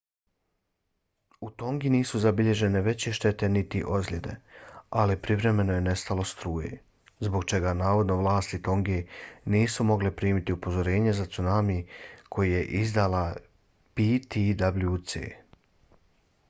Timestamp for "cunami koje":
11.37-12.51